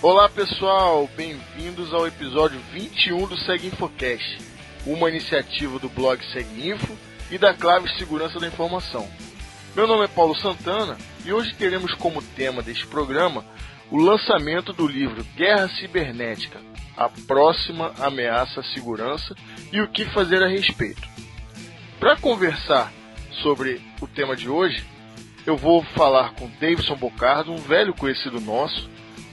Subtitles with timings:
[0.00, 4.38] Olá pessoal, bem-vindos ao episódio 21 do Seg Infocast,
[4.86, 6.22] uma iniciativa do blog
[6.56, 6.96] Info
[7.32, 9.08] e da Clave Segurança da Informação.
[9.74, 13.44] Meu nome é Paulo Santana e hoje teremos como tema deste programa
[13.90, 16.60] o lançamento do livro Guerra Cibernética,
[16.96, 19.34] a próxima ameaça à segurança
[19.72, 21.02] e o que fazer a respeito.
[21.98, 22.92] Para conversar
[23.42, 24.84] sobre o tema de hoje,
[25.44, 28.88] eu vou falar com Davidson Bocardo, um velho conhecido nosso,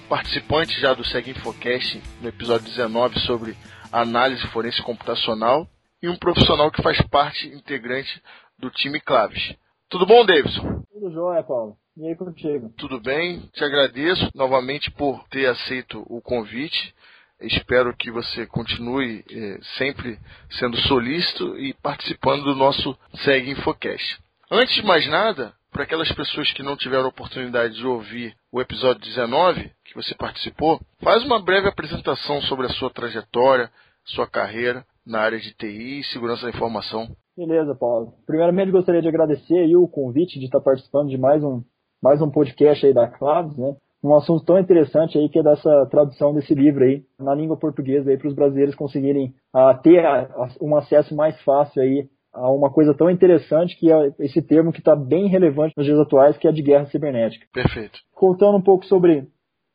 [0.06, 3.56] participante já do Seg Infocast no episódio 19 sobre
[3.92, 5.68] análise forense computacional
[6.02, 8.22] e um profissional que faz parte integrante
[8.58, 9.56] do time Claves.
[9.90, 10.84] Tudo bom, Davidson?
[10.92, 11.78] Tudo jóia, Paulo.
[11.98, 12.74] E aí contigo?
[12.78, 16.94] Tudo bem, te agradeço novamente por ter aceito o convite.
[17.42, 20.20] Espero que você continue eh, sempre
[20.52, 24.20] sendo solícito e participando do nosso Seg Infocast.
[24.52, 29.02] Antes de mais nada, para aquelas pessoas que não tiveram oportunidade de ouvir o episódio
[29.02, 33.70] 19, que você participou, faz uma breve apresentação sobre a sua trajetória,
[34.06, 37.06] sua carreira na área de TI e segurança da informação.
[37.36, 38.14] Beleza, Paulo.
[38.26, 41.64] Primeiramente, gostaria de agradecer o convite de estar participando de mais um,
[42.02, 43.76] mais um podcast aí da Claves, né?
[44.02, 48.10] Um assunto tão interessante aí que é dessa tradução desse livro aí na língua portuguesa
[48.10, 50.30] aí para os brasileiros conseguirem uh, ter a,
[50.62, 54.80] um acesso mais fácil aí a uma coisa tão interessante que é esse termo que
[54.80, 57.48] está bem relevante nos dias atuais, que é de guerra cibernética.
[57.54, 57.98] Perfeito.
[58.14, 59.28] Contando um pouco sobre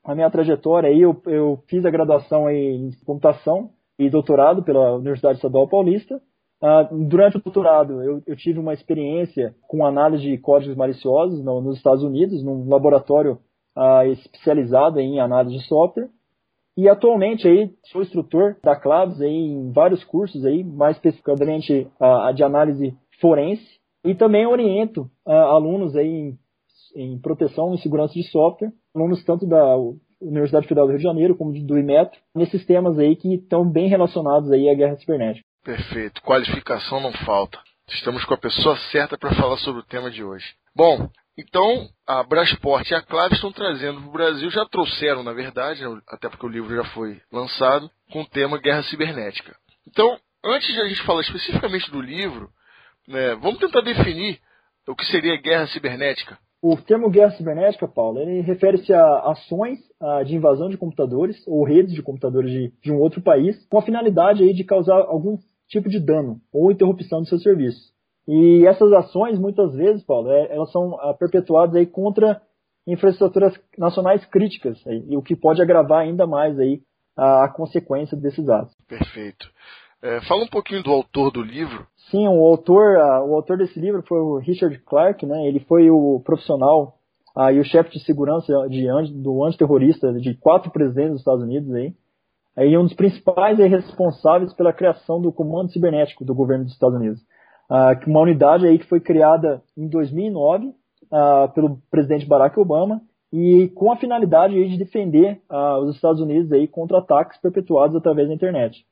[0.04, 5.36] a minha trajetória aí, eu, eu fiz a graduação em computação e doutorado pela Universidade
[5.36, 6.20] Estadual Paulista.
[6.62, 11.60] Uh, durante o doutorado, eu, eu, tive uma experiência com análise de códigos maliciosos no,
[11.62, 13.38] nos Estados Unidos, num laboratório
[13.76, 16.08] uh, especializado em análise de software.
[16.76, 22.32] E atualmente aí sou instrutor da Claves aí em vários cursos aí, mais especificamente a,
[22.32, 26.38] de análise forense e também oriento uh, alunos aí em,
[26.96, 29.76] em, proteção e segurança de software, alunos tanto da
[30.20, 33.88] Universidade Federal do Rio de Janeiro como do IMETRO, nesses temas aí que estão bem
[33.88, 35.44] relacionados aí à guerra cibernética.
[35.64, 37.58] Perfeito, qualificação não falta.
[37.88, 40.46] Estamos com a pessoa certa para falar sobre o tema de hoje.
[40.74, 41.08] Bom,
[41.40, 45.82] então, a Brasport e a Clave estão trazendo para o Brasil, já trouxeram, na verdade,
[45.82, 49.56] né, até porque o livro já foi lançado, com o tema Guerra Cibernética.
[49.88, 52.50] Então, antes de a gente falar especificamente do livro,
[53.08, 54.38] né, vamos tentar definir
[54.86, 56.38] o que seria guerra cibernética.
[56.62, 59.78] O termo guerra cibernética, Paulo, ele refere-se a ações
[60.26, 63.82] de invasão de computadores ou redes de computadores de, de um outro país com a
[63.82, 67.80] finalidade aí de causar algum tipo de dano ou interrupção do seu serviço.
[68.32, 72.40] E essas ações, muitas vezes, Paulo, é, elas são ah, perpetuadas aí contra
[72.86, 76.80] infraestruturas nacionais críticas, aí, e o que pode agravar ainda mais aí
[77.16, 78.72] a, a consequência desses atos.
[78.86, 79.50] Perfeito.
[80.00, 81.84] É, fala um pouquinho do autor do livro.
[82.08, 85.48] Sim, o autor, uh, o autor desse livro foi o Richard Clarke, né?
[85.48, 86.98] Ele foi o profissional
[87.36, 91.74] uh, e o chefe de segurança de, do antiterrorista de quatro presidentes dos Estados Unidos
[91.74, 91.92] aí.
[92.58, 97.20] E um dos principais responsáveis pela criação do Comando Cibernético do governo dos Estados Unidos
[97.70, 100.74] uh, uma unidade aí que foi criada em 2009 uh,
[101.12, 103.00] ah, pelo presidente Barack Obama
[103.32, 107.96] e com a finalidade aí de defender uh, os Estados Unidos aí contra ataques perpetuados
[107.96, 108.84] através da internet.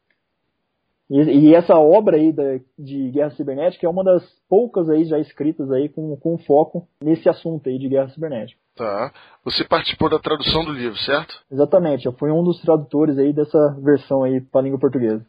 [1.11, 5.19] E, e essa obra aí da, de guerra cibernética é uma das poucas aí já
[5.19, 8.61] escritas aí com, com foco nesse assunto aí de guerra cibernética.
[8.77, 9.13] Tá.
[9.45, 11.35] Você participou da tradução do livro, certo?
[11.51, 12.07] Exatamente.
[12.07, 15.25] Eu fui um dos tradutores aí dessa versão aí para a língua portuguesa.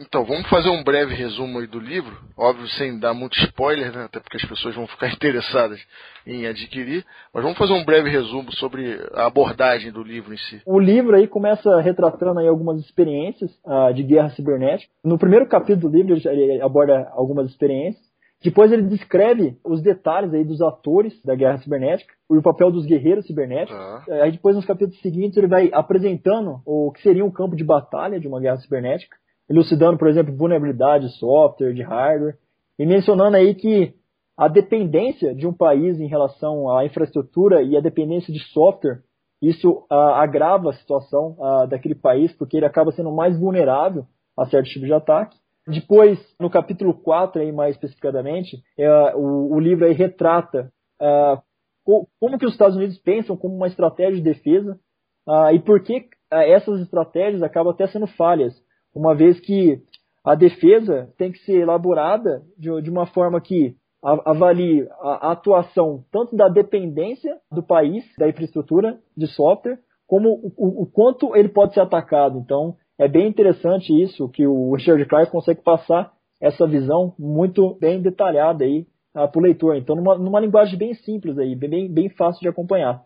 [0.00, 4.04] Então, vamos fazer um breve resumo aí do livro, óbvio sem dar muito spoiler, né,
[4.04, 5.80] até porque as pessoas vão ficar interessadas
[6.24, 7.04] em adquirir,
[7.34, 10.62] mas vamos fazer um breve resumo sobre a abordagem do livro em si.
[10.64, 14.92] O livro aí começa retratando aí algumas experiências uh, de guerra cibernética.
[15.02, 18.06] No primeiro capítulo do livro ele aborda algumas experiências.
[18.40, 22.86] Depois ele descreve os detalhes aí dos atores da guerra cibernética e o papel dos
[22.86, 23.76] guerreiros cibernéticos.
[23.76, 24.04] Ah.
[24.22, 28.20] Aí depois nos capítulos seguintes ele vai apresentando o que seria um campo de batalha
[28.20, 29.16] de uma guerra cibernética
[29.48, 32.36] elucidando, por exemplo, vulnerabilidade de software, de hardware,
[32.78, 33.94] e mencionando aí que
[34.36, 39.00] a dependência de um país em relação à infraestrutura e a dependência de software,
[39.42, 44.04] isso ah, agrava a situação ah, daquele país, porque ele acaba sendo mais vulnerável
[44.36, 45.36] a certos tipos de ataque.
[45.66, 51.42] Depois, no capítulo 4, aí, mais especificadamente, é, o, o, livro aí retrata ah,
[51.84, 54.78] como que os Estados Unidos pensam como uma estratégia de defesa
[55.52, 58.54] e por que essas estratégias acabam até sendo falhas
[58.98, 59.80] uma vez que
[60.24, 66.04] a defesa tem que ser elaborada de, de uma forma que avalie a, a, atuação
[66.10, 71.48] tanto da dependência do país, da infraestrutura de software, como o, o, o, quanto ele
[71.48, 72.38] pode ser atacado.
[72.38, 78.00] Então, é bem interessante isso, que o Richard Clarke consegue passar essa visão muito bem
[78.00, 79.76] detalhada aí uh, para o leitor.
[79.76, 83.02] Então, numa, numa linguagem bem simples aí, bem, bem fácil de acompanhar.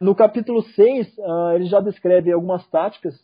[0.00, 3.14] No capítulo 6, uh, ele já descreve algumas táticas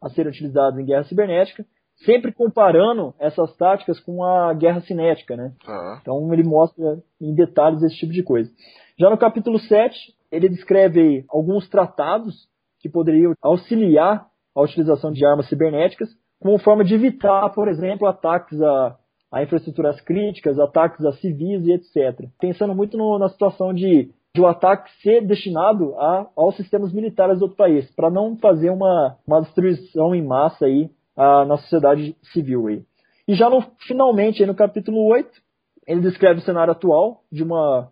[0.00, 1.64] a serem utilizadas em guerra cibernética,
[2.04, 5.52] sempre comparando essas táticas com a guerra cinética, né?
[5.66, 5.98] Uhum.
[6.00, 8.50] Então ele mostra em detalhes esse tipo de coisa.
[8.98, 9.96] Já no capítulo 7,
[10.30, 12.48] ele descreve alguns tratados
[12.80, 16.08] que poderiam auxiliar a utilização de armas cibernéticas,
[16.40, 18.96] como forma de evitar, por exemplo, ataques a,
[19.32, 22.28] a infraestruturas críticas, ataques a civis e etc.
[22.40, 27.40] Pensando muito no, na situação de, de o ataque ser destinado a, aos sistemas militares
[27.40, 32.14] do outro país, para não fazer uma, uma destruição em massa aí a, na sociedade
[32.32, 32.68] civil.
[32.68, 32.84] Aí.
[33.26, 35.28] E já no, finalmente, no capítulo 8,
[35.88, 37.90] ele descreve o cenário atual de uma,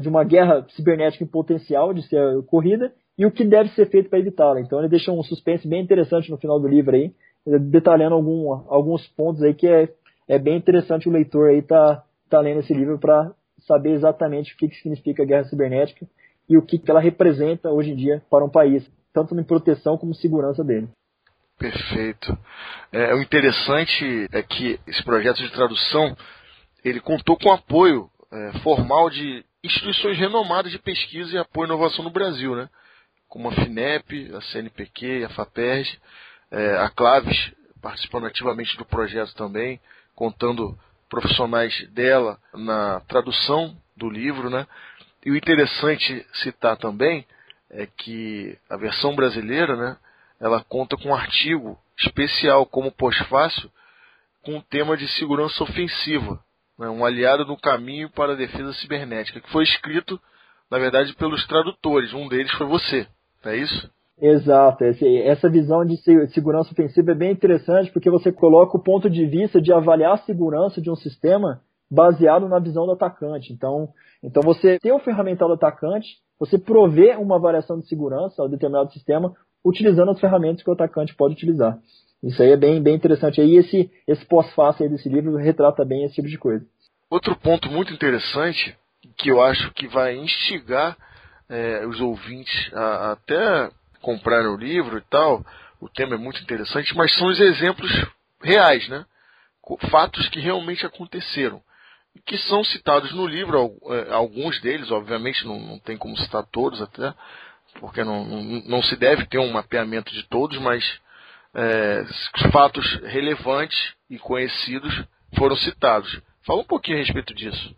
[0.00, 4.08] de uma guerra cibernética em potencial de ser ocorrida e o que deve ser feito
[4.08, 4.60] para evitá-la.
[4.60, 7.12] Então ele deixa um suspense bem interessante no final do livro aí,
[7.44, 9.88] detalhando algum, alguns pontos aí que é,
[10.28, 13.32] é bem interessante o leitor aí tá, tá lendo esse livro para
[13.68, 16.08] saber exatamente o que, que significa a guerra cibernética
[16.48, 19.96] e o que, que ela representa hoje em dia para um país, tanto em proteção
[19.96, 20.88] como segurança dele.
[21.58, 22.36] Perfeito.
[22.90, 26.16] É, o interessante é que esse projeto de tradução
[26.84, 32.04] ele contou com apoio é, formal de instituições renomadas de pesquisa e apoio à inovação
[32.04, 32.68] no Brasil, né?
[33.28, 35.98] como a FINEP, a CNPq, a FAPERJ,
[36.50, 39.80] é, a Claves participando ativamente do projeto também,
[40.14, 40.76] contando
[41.08, 44.66] profissionais dela na tradução do livro, né?
[45.24, 47.26] E o interessante citar também
[47.70, 49.96] é que a versão brasileira, né,
[50.40, 53.70] ela conta com um artigo especial como pós-fácil
[54.42, 56.42] com o tema de segurança ofensiva,
[56.78, 60.20] né, um aliado no caminho para a defesa cibernética, que foi escrito,
[60.70, 62.12] na verdade, pelos tradutores.
[62.12, 63.06] Um deles foi você,
[63.44, 63.90] não é isso?
[64.20, 64.84] Exato.
[64.84, 65.96] essa visão de
[66.32, 70.18] segurança ofensiva é bem interessante porque você coloca o ponto de vista de avaliar a
[70.18, 71.60] segurança de um sistema
[71.90, 73.52] baseado na visão do atacante.
[73.52, 73.88] Então,
[74.22, 78.92] então você tem o ferramental do atacante, você provê uma variação de segurança ao determinado
[78.92, 79.34] sistema
[79.64, 81.78] utilizando as ferramentas que o atacante pode utilizar.
[82.22, 83.40] Isso aí é bem, bem interessante.
[83.40, 86.66] Aí esse, esse pós-fácil desse livro retrata bem esse tipo de coisa.
[87.10, 88.76] Outro ponto muito interessante
[89.16, 90.96] que eu acho que vai instigar
[91.48, 95.44] é, os ouvintes a, a até comprarem o livro e tal,
[95.80, 97.90] o tema é muito interessante, mas são os exemplos
[98.42, 99.04] reais, né?
[99.90, 101.60] Fatos que realmente aconteceram.
[102.26, 106.80] Que são citados no livro, é, alguns deles, obviamente, não, não tem como citar todos
[106.80, 107.14] até,
[107.78, 110.82] porque não, não, não se deve ter um mapeamento de todos, mas
[111.54, 112.04] é,
[112.50, 115.04] fatos relevantes e conhecidos
[115.36, 116.20] foram citados.
[116.46, 117.74] Fala um pouquinho a respeito disso.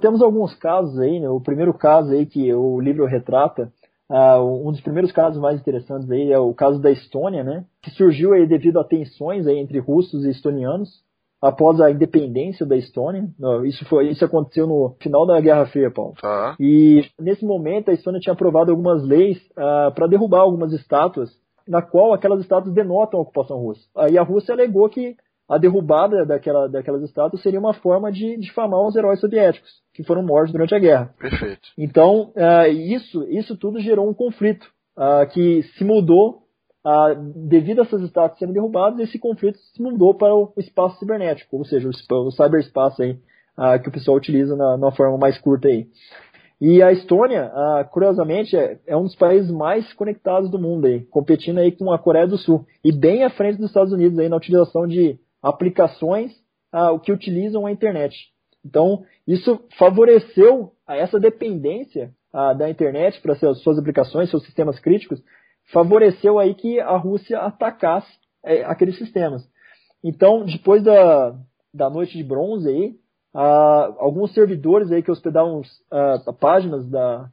[0.00, 1.28] Temos alguns casos aí, né?
[1.28, 3.72] O primeiro caso aí que o livro retrata,
[4.10, 7.64] uh, um dos primeiros casos mais interessantes aí é o caso da Estônia, né?
[7.82, 11.02] Que surgiu aí devido a tensões aí entre russos e estonianos
[11.44, 13.28] após a independência da Estônia.
[13.64, 16.14] Isso foi, isso aconteceu no final da Guerra Fria, Paulo.
[16.18, 16.56] Tá.
[16.58, 21.30] E nesse momento a Estônia tinha aprovado algumas leis uh, para derrubar algumas estátuas,
[21.68, 23.82] na qual aquelas estátuas denotam a ocupação russa.
[23.94, 25.16] Aí a Rússia alegou que
[25.48, 30.22] a derrubada daquela, daquelas estátuas seria uma forma de difamar os heróis soviéticos que foram
[30.22, 31.14] mortos durante a guerra.
[31.18, 31.68] Perfeito.
[31.78, 36.42] Então, uh, isso, isso tudo gerou um conflito uh, que se mudou
[36.84, 41.56] uh, devido a essas estátuas serem derrubadas, esse conflito se mudou para o espaço cibernético,
[41.56, 43.18] ou seja, o, o cyberspace aí,
[43.82, 45.86] que o pessoal utiliza na, na forma mais curta aí.
[46.60, 47.52] E a Estônia,
[47.92, 51.98] curiosamente, é, é, um dos países mais conectados do mundo aí, competindo aí com a
[51.98, 56.32] Coreia do Sul e bem à frente dos Estados Unidos aí na utilização de aplicações
[56.72, 58.16] ah, que utilizam a internet.
[58.64, 65.22] Então, isso favoreceu essa dependência ah, da internet para suas, suas aplicações, seus sistemas críticos,
[65.70, 68.10] favoreceu aí que a Rússia atacasse
[68.42, 69.46] é, aqueles sistemas.
[70.02, 71.36] Então, depois da,
[71.72, 72.94] da noite de bronze aí,
[73.34, 75.60] ah, alguns servidores aí que hospedavam
[75.90, 77.28] ah, páginas da,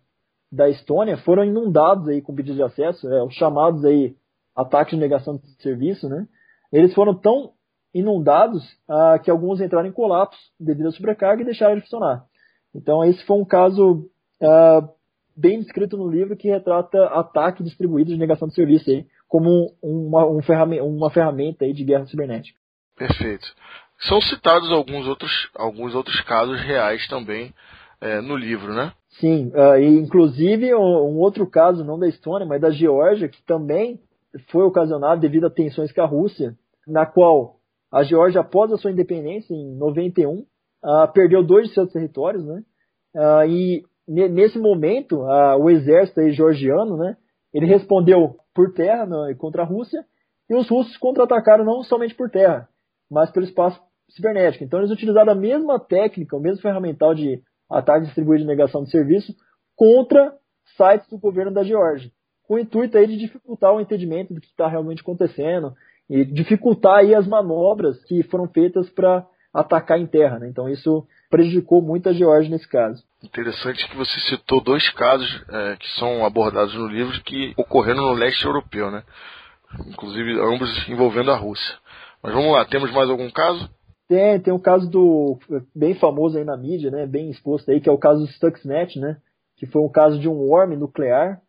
[0.51, 4.15] da Estônia foram inundados aí com pedidos de acesso, é, os chamados aí
[4.53, 6.27] ataques de negação de serviço, né?
[6.73, 7.53] Eles foram tão
[7.93, 12.25] inundados ah, que alguns entraram em colapso devido à sobrecarga e deixaram de funcionar.
[12.74, 14.10] Então esse foi um caso
[14.41, 14.88] ah,
[15.36, 20.25] bem descrito no livro que retrata ataque distribuído de negação de serviço aí, como uma,
[20.25, 22.60] um ferramenta, uma ferramenta aí de guerra cibernética.
[22.98, 23.48] Perfeito.
[24.00, 27.53] São citados alguns outros, alguns outros casos reais também
[28.00, 28.91] é, no livro, né?
[29.19, 33.41] Sim, uh, e inclusive um, um, outro caso, não da Estônia, mas da Geórgia, que
[33.43, 34.00] também
[34.50, 36.55] foi ocasionado devido a tensões com a Rússia,
[36.88, 37.57] na qual
[37.91, 40.45] a Geórgia, após a sua independência, em 91, uh,
[40.83, 42.63] ah, perdeu dois de seus territórios, né?
[43.13, 47.17] Uh, e nesse momento, uh, o exército georgiano, né?
[47.53, 50.05] Ele respondeu por terra né, contra a Rússia,
[50.50, 52.67] e os russos contra-atacaram não somente por terra,
[53.10, 54.63] mas pelo espaço cibernético.
[54.63, 58.91] Então eles utilizaram a mesma técnica, o mesmo ferramental de ataque distribuído de negação de
[58.91, 59.33] serviço
[59.75, 60.33] contra
[60.77, 62.12] sites do governo da Geórgia,
[62.43, 65.74] com o intuito aí de dificultar o entendimento do que está realmente acontecendo
[66.11, 70.39] e dificultar aí as manobras que foram feitas para atacar em terra.
[70.39, 70.49] Né?
[70.49, 73.01] Então isso prejudicou muito a Geórgia nesse caso.
[73.23, 78.13] Interessante que você citou dois casos é, que são abordados no livro que ocorreram no
[78.13, 79.03] leste europeu, né?
[79.87, 81.77] Inclusive ambos envolvendo a Rússia.
[82.21, 83.69] Mas vamos lá, temos mais algum caso?
[84.09, 85.39] Tem, tem um caso do
[85.73, 87.05] bem famoso aí na mídia, né?
[87.05, 89.15] Bem exposto aí, que é o caso do Stuxnet, né?
[89.55, 91.39] Que foi um caso de um worm nuclear.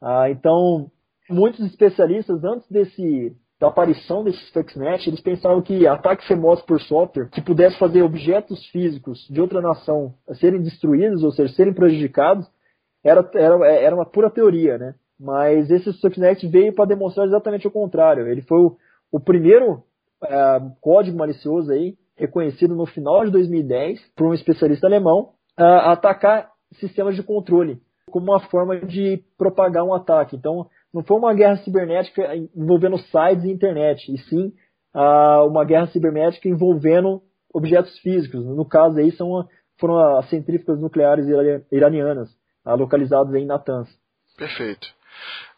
[0.00, 0.88] Ah, então,
[1.28, 7.30] muitos especialistas antes desse da aparição desse Stuxnet, eles pensavam que ataques remotos por software
[7.30, 12.46] que pudesse fazer objetos físicos de outra nação serem destruídos, ou seja, serem prejudicados,
[13.02, 14.94] era, era, era uma pura teoria, né?
[15.18, 18.26] Mas esse Stuxnet veio para demonstrar exatamente o contrário.
[18.28, 18.76] Ele foi o,
[19.10, 19.82] o primeiro
[20.22, 26.50] é, código malicioso aí, reconhecido no final de 2010 por um especialista alemão, a atacar
[26.74, 30.36] sistemas de controle como uma forma de propagar um ataque.
[30.36, 34.52] Então, não foi uma guerra cibernética envolvendo sites e internet, e sim
[34.94, 38.44] uh, uma guerra cibernética envolvendo objetos físicos.
[38.44, 39.46] No caso aí são,
[39.78, 41.26] foram as centrífugas nucleares
[41.70, 42.30] iranianas,
[42.64, 43.88] uh, localizadas em Natanz.
[44.36, 44.86] Perfeito.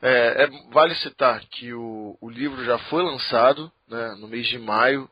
[0.00, 4.58] É, é, vale citar que o, o, livro já foi lançado né, no mês de
[4.58, 5.10] maio,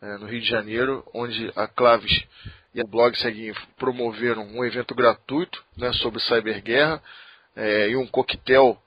[0.00, 2.24] é, no Rio de Janeiro, onde a Claves
[2.74, 7.02] e o blog Seguinho promoveram um evento gratuito né, sobre cyberguerra
[7.56, 8.78] é, e um coquetel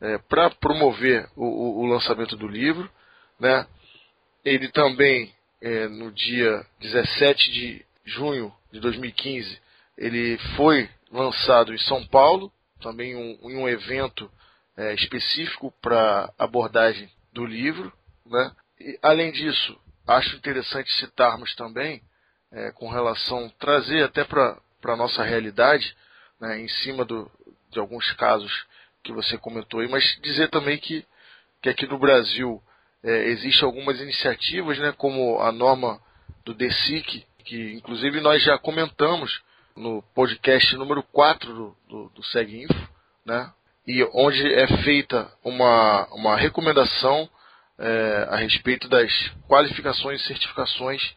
[0.00, 2.90] é, para promover o, o, o, lançamento do livro.
[3.38, 3.66] Né?
[4.44, 9.58] Ele também, é, no dia 17 de junho de 2015,
[9.96, 14.30] ele foi lançado em São Paulo, também um, em um evento
[14.76, 17.92] é, específico para abordagem do livro.
[18.26, 18.52] Né?
[18.80, 22.02] E, além disso, acho interessante citarmos também,
[22.52, 25.96] é, com relação, trazer até para a nossa realidade,
[26.40, 27.30] né, em cima do,
[27.70, 28.66] de alguns casos
[29.04, 31.04] que você comentou aí, mas dizer também que,
[31.62, 32.60] que aqui no Brasil
[33.02, 36.00] é, existem algumas iniciativas, né, como a norma
[36.44, 39.42] do DESIC, que inclusive nós já comentamos
[39.76, 42.88] no podcast número 4 do, do, do SegInfo,
[43.26, 43.52] né,
[43.86, 47.28] e onde é feita uma, uma recomendação
[47.78, 49.12] é, a respeito das
[49.46, 51.14] qualificações e certificações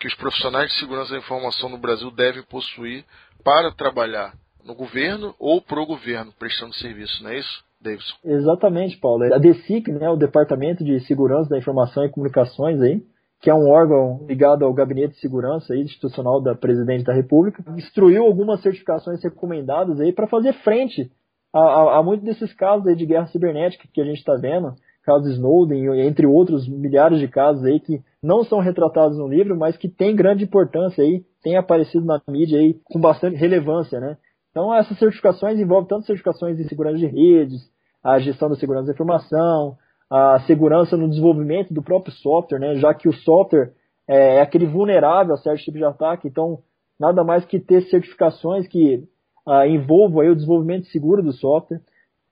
[0.00, 3.04] que os profissionais de segurança da informação no Brasil devem possuir
[3.44, 4.32] para trabalhar
[4.66, 8.16] no governo ou pro governo, prestando serviço, não é isso, Davidson?
[8.24, 9.32] Exatamente, Paulo.
[9.32, 13.02] A DECIC, né, o Departamento de Segurança da Informação e Comunicações aí,
[13.40, 17.62] que é um órgão ligado ao Gabinete de Segurança aí, institucional da Presidente da República,
[17.76, 21.10] instruiu algumas certificações recomendadas aí para fazer frente
[21.52, 24.74] a, a, a muitos desses casos aí de guerra cibernética que a gente está vendo,
[25.04, 29.76] caso Snowden, entre outros milhares de casos aí que não são retratados no livro, mas
[29.76, 34.16] que têm grande importância aí, têm aparecido na mídia aí com bastante relevância, né?
[34.56, 37.60] Então, essas certificações envolvem tanto certificações em segurança de redes,
[38.02, 39.76] a gestão da segurança da informação,
[40.08, 42.76] a segurança no desenvolvimento do próprio software, né?
[42.76, 43.74] já que o software
[44.08, 46.60] é, é aquele vulnerável a certos tipos de ataque, então
[46.98, 49.06] nada mais que ter certificações que
[49.46, 51.82] ah, envolvam aí o desenvolvimento seguro do software,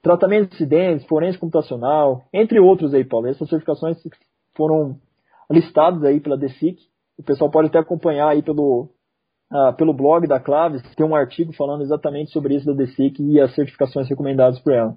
[0.01, 3.27] tratamento de incidentes, forense computacional, entre outros aí, Paulo.
[3.27, 3.99] Essas certificações
[4.57, 4.97] foram
[5.51, 6.81] listadas aí pela DESIC,
[7.19, 8.89] o pessoal pode até acompanhar aí pelo
[9.55, 13.41] ah, pelo blog da Claves, tem um artigo falando exatamente sobre isso da DSIC e
[13.41, 14.97] as certificações recomendadas por ela.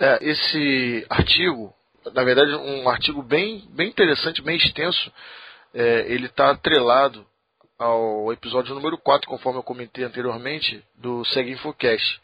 [0.00, 1.72] É, esse artigo,
[2.12, 5.12] na verdade, um artigo bem, bem interessante, bem extenso,
[5.72, 7.24] é, ele está atrelado
[7.78, 12.20] ao episódio número 4, conforme eu comentei anteriormente, do Seg Infocast,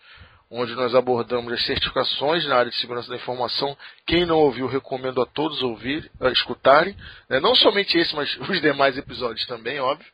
[0.51, 3.77] onde nós abordamos as certificações na área de segurança da informação.
[4.05, 6.97] Quem não ouviu, recomendo a todos ouvir, a escutarem.
[7.29, 7.39] Né?
[7.39, 10.11] Não somente esse, mas os demais episódios também, óbvio.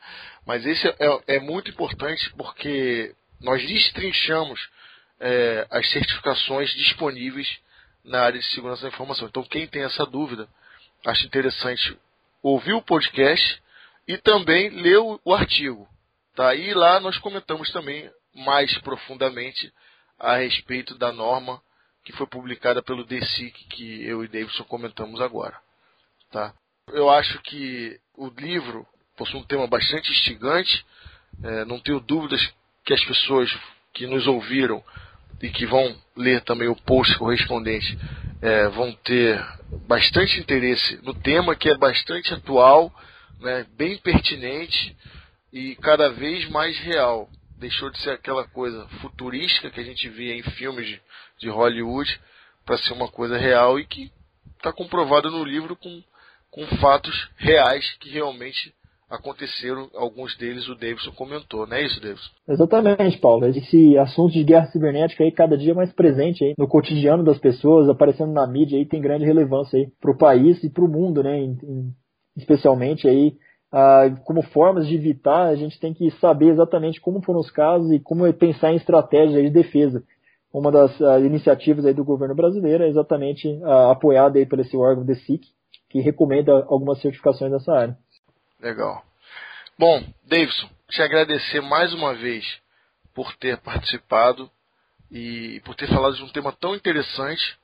[0.46, 4.60] Mas esse é, é muito importante porque nós destrinchamos
[5.18, 7.58] é, as certificações disponíveis
[8.04, 9.26] na área de segurança da informação.
[9.26, 10.48] Então, quem tem essa dúvida,
[11.04, 11.98] acho interessante
[12.42, 13.60] ouvir o podcast
[14.06, 15.88] e também ler o, o artigo.
[16.36, 16.54] Tá?
[16.54, 19.72] E lá nós comentamos também mais profundamente
[20.18, 21.60] a respeito da norma
[22.04, 25.58] que foi publicada pelo DSIC, que eu e Davidson comentamos agora.
[26.30, 26.54] Tá?
[26.92, 28.86] Eu acho que o livro
[29.16, 30.85] possui um tema bastante instigante.
[31.42, 32.40] É, não tenho dúvidas
[32.85, 33.50] que as pessoas
[33.92, 34.82] que nos ouviram
[35.42, 37.99] e que vão ler também o post correspondente
[38.40, 39.42] é, vão ter
[39.87, 42.92] bastante interesse no tema, que é bastante atual,
[43.40, 44.96] né, bem pertinente
[45.52, 47.28] e cada vez mais real.
[47.58, 51.00] Deixou de ser aquela coisa futurística que a gente via em filmes de,
[51.40, 52.20] de Hollywood
[52.64, 54.12] para ser uma coisa real e que
[54.56, 56.02] está comprovado no livro com,
[56.50, 58.75] com fatos reais que realmente
[59.08, 62.30] aconteceram, alguns deles o Davidson comentou, não é isso, Davidson?
[62.48, 63.46] Exatamente, Paulo.
[63.46, 67.88] Esse assunto de guerra cibernética aí cada dia mais presente aí no cotidiano das pessoas,
[67.88, 71.22] aparecendo na mídia aí tem grande relevância aí para o país e para o mundo,
[71.22, 71.38] né?
[72.36, 73.36] Especialmente aí
[73.72, 77.90] ah, como formas de evitar, a gente tem que saber exatamente como foram os casos
[77.90, 80.02] e como pensar em estratégia de defesa.
[80.52, 84.76] Uma das ah, iniciativas aí do governo brasileiro é exatamente ah, apoiada aí por esse
[84.76, 85.42] órgão DSIC,
[85.90, 87.96] que recomenda algumas certificações nessa área.
[88.60, 89.04] Legal.
[89.78, 92.58] Bom, Davidson, te agradecer mais uma vez
[93.14, 94.50] por ter participado
[95.10, 97.58] e por ter falado de um tema tão interessante.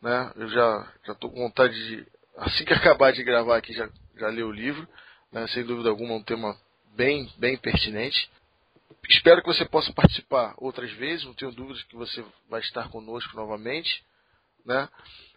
[0.00, 0.32] Né?
[0.36, 2.06] Eu já estou com vontade de,
[2.38, 4.88] assim que acabar de gravar aqui, já, já ler o livro.
[5.30, 5.46] Né?
[5.48, 6.58] Sem dúvida alguma, um tema
[6.94, 8.30] bem, bem pertinente.
[9.06, 13.36] Espero que você possa participar outras vezes, não tenho dúvidas que você vai estar conosco
[13.36, 14.02] novamente.
[14.64, 14.88] Né?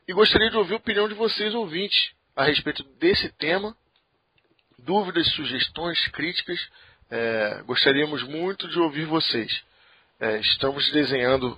[0.07, 3.75] E gostaria de ouvir a opinião de vocês, ouvintes, a respeito desse tema
[4.85, 6.59] dúvidas, sugestões, críticas,
[7.09, 9.61] é, gostaríamos muito de ouvir vocês.
[10.19, 11.57] É, estamos desenhando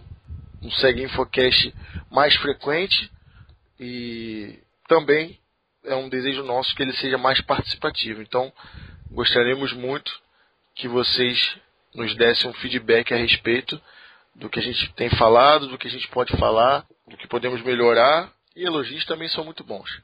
[0.62, 1.74] um Segue Infocast
[2.10, 3.12] mais frequente
[3.80, 5.40] e também
[5.84, 8.22] é um desejo nosso que ele seja mais participativo.
[8.22, 8.52] Então,
[9.12, 10.12] gostaríamos muito
[10.76, 11.58] que vocês
[11.94, 13.80] nos dessem um feedback a respeito
[14.34, 17.62] do que a gente tem falado, do que a gente pode falar, do que podemos
[17.62, 20.02] melhorar e elogios também são muito bons.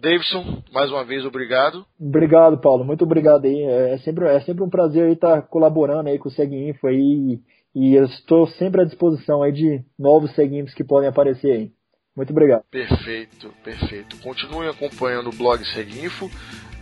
[0.00, 1.86] Davidson, mais uma vez, obrigado.
[1.98, 2.84] Obrigado, Paulo.
[2.84, 3.62] Muito obrigado aí.
[3.62, 7.40] É, é sempre, é sempre um prazer estar colaborando aí com o Seguinfo aí.
[7.74, 11.70] E eu estou sempre à disposição aí de novos Seguinfos que podem aparecer aí.
[12.14, 12.64] Muito obrigado.
[12.70, 14.16] Perfeito, perfeito.
[14.18, 16.30] Continuem acompanhando o blog Seguinfo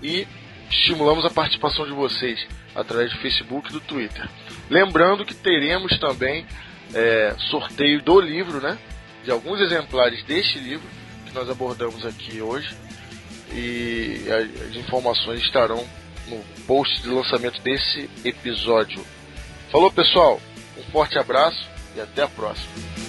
[0.02, 0.26] e
[0.70, 4.28] estimulamos a participação de vocês através do Facebook e do Twitter.
[4.68, 6.46] Lembrando que teremos também
[6.94, 8.78] é, sorteio do livro, né?
[9.24, 10.86] De alguns exemplares deste livro
[11.26, 12.74] que nós abordamos aqui hoje
[13.54, 15.84] e as informações estarão
[16.28, 19.04] no post de lançamento desse episódio.
[19.70, 20.40] Falou pessoal,
[20.78, 23.03] um forte abraço e até a próxima.